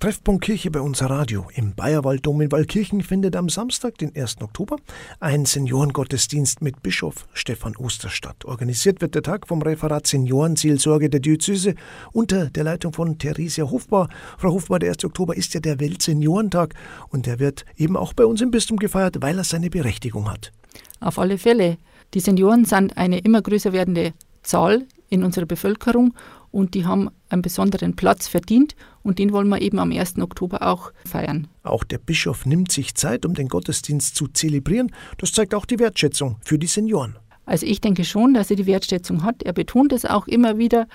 [0.00, 1.48] Treffpunkt Kirche bei unser Radio.
[1.54, 4.40] Im Bayerwalddom in Waldkirchen findet am Samstag, den 1.
[4.42, 4.76] Oktober,
[5.18, 8.44] ein Seniorengottesdienst mit Bischof Stefan Oster statt.
[8.44, 11.74] Organisiert wird der Tag vom Referat Seniorenseelsorge der Diözese
[12.12, 14.08] unter der Leitung von Theresia Hofbar.
[14.38, 15.04] Frau Hofbar, der 1.
[15.04, 16.74] Oktober ist ja der Weltseniorentag
[17.08, 20.52] und der wird eben auch bei uns im Bistum gefeiert, weil er seine Berechtigung hat.
[21.00, 21.76] Auf alle Fälle.
[22.14, 24.12] Die Senioren sind eine immer größer werdende
[24.42, 26.14] Zahl in unserer Bevölkerung
[26.52, 30.18] und die haben einen besonderen Platz verdient und den wollen wir eben am 1.
[30.18, 31.48] Oktober auch feiern.
[31.62, 34.92] Auch der Bischof nimmt sich Zeit, um den Gottesdienst zu zelebrieren.
[35.18, 37.18] Das zeigt auch die Wertschätzung für die Senioren.
[37.44, 39.42] Also ich denke schon, dass er die Wertschätzung hat.
[39.42, 40.86] Er betont es auch immer wieder.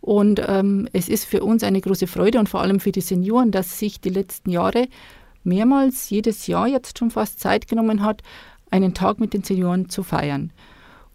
[0.00, 3.50] Und ähm, es ist für uns eine große Freude und vor allem für die Senioren,
[3.50, 4.88] dass sich die letzten Jahre
[5.44, 8.22] mehrmals jedes Jahr jetzt schon fast Zeit genommen hat,
[8.70, 10.52] einen Tag mit den Senioren zu feiern.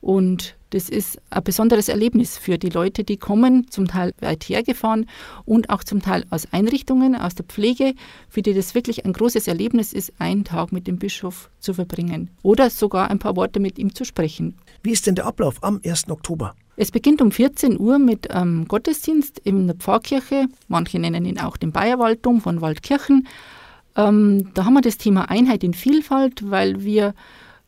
[0.02, 5.08] Und das ist ein besonderes Erlebnis für die Leute, die kommen, zum Teil weit hergefahren
[5.46, 7.94] und auch zum Teil aus Einrichtungen, aus der Pflege,
[8.30, 12.30] für die das wirklich ein großes Erlebnis ist, einen Tag mit dem Bischof zu verbringen
[12.44, 14.56] oder sogar ein paar Worte mit ihm zu sprechen.
[14.84, 16.10] Wie ist denn der Ablauf am 1.
[16.10, 16.56] Oktober?
[16.76, 20.46] Es beginnt um 14 Uhr mit ähm, Gottesdienst in der Pfarrkirche.
[20.68, 23.28] Manche nennen ihn auch den Bayerwalddom von Waldkirchen.
[23.96, 27.16] Ähm, da haben wir das Thema Einheit in Vielfalt, weil wir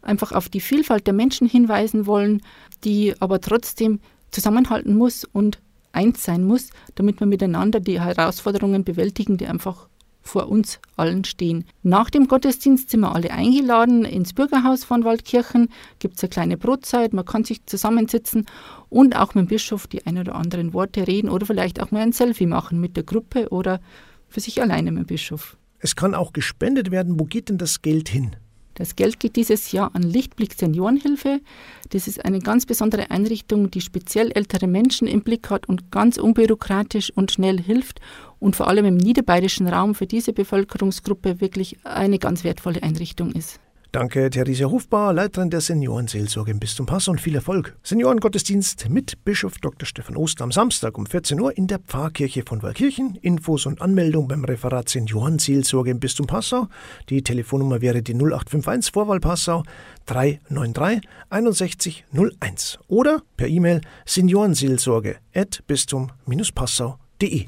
[0.01, 2.41] einfach auf die Vielfalt der Menschen hinweisen wollen,
[2.83, 3.99] die aber trotzdem
[4.31, 5.59] zusammenhalten muss und
[5.91, 9.89] eins sein muss, damit wir miteinander die Herausforderungen bewältigen, die einfach
[10.21, 11.65] vor uns allen stehen.
[11.81, 15.69] Nach dem Gottesdienst sind wir alle eingeladen ins Bürgerhaus von Waldkirchen.
[15.97, 18.45] Gibt es eine kleine Brotzeit, man kann sich zusammensitzen
[18.89, 22.01] und auch mit dem Bischof die ein oder anderen Worte reden oder vielleicht auch mal
[22.01, 23.79] ein Selfie machen mit der Gruppe oder
[24.27, 25.57] für sich alleine mit dem Bischof.
[25.79, 27.19] Es kann auch gespendet werden.
[27.19, 28.35] Wo geht denn das Geld hin?
[28.79, 31.41] Das Geld geht dieses Jahr an Lichtblick Seniorenhilfe.
[31.89, 36.17] Das ist eine ganz besondere Einrichtung, die speziell ältere Menschen im Blick hat und ganz
[36.17, 37.99] unbürokratisch und schnell hilft
[38.39, 43.59] und vor allem im niederbayerischen Raum für diese Bevölkerungsgruppe wirklich eine ganz wertvolle Einrichtung ist.
[43.91, 47.75] Danke, Theresia Hofbar, Leiterin der Seniorenseelsorge im Bistum Passau und viel Erfolg.
[47.81, 49.87] Seniorengottesdienst mit Bischof Dr.
[49.87, 53.17] Stefan Oster am Samstag um 14 Uhr in der Pfarrkirche von Waldkirchen.
[53.23, 56.67] Infos und Anmeldung beim Referat Seniorenseelsorge im Bistum Passau.
[57.09, 59.63] Die Telefonnummer wäre die 0851 Vorwahl Passau
[60.05, 67.47] 393 6101 oder per E-Mail seniorenseelsorge at bistum-passau.de.